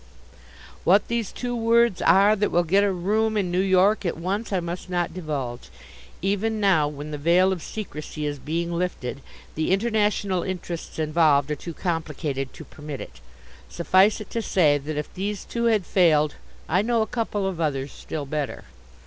What 0.83 1.09
these 1.09 1.31
two 1.31 1.55
words 1.55 2.01
are 2.01 2.35
that 2.35 2.49
will 2.49 2.63
get 2.63 2.83
a 2.83 2.91
room 2.91 3.37
in 3.37 3.51
New 3.51 3.61
York 3.61 4.03
at 4.03 4.17
once 4.17 4.51
I 4.51 4.59
must 4.59 4.89
not 4.89 5.13
divulge. 5.13 5.69
Even 6.23 6.59
now, 6.59 6.87
when 6.87 7.11
the 7.11 7.19
veil 7.19 7.51
of 7.51 7.61
secrecy 7.61 8.25
is 8.25 8.39
being 8.39 8.73
lifted, 8.73 9.21
the 9.53 9.69
international 9.69 10.41
interests 10.41 10.97
involved 10.97 11.51
are 11.51 11.55
too 11.55 11.75
complicated 11.75 12.51
to 12.53 12.65
permit 12.65 12.99
it. 12.99 13.21
Suffice 13.69 14.19
it 14.19 14.31
to 14.31 14.41
say 14.41 14.79
that 14.79 14.97
if 14.97 15.13
these 15.13 15.45
two 15.45 15.65
had 15.65 15.85
failed 15.85 16.33
I 16.67 16.81
know 16.81 17.03
a 17.03 17.05
couple 17.05 17.45
of 17.47 17.61
others 17.61 17.91
still 17.91 18.25
better. 18.25 18.63